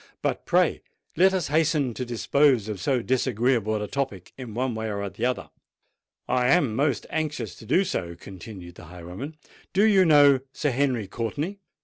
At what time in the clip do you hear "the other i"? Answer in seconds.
5.11-6.47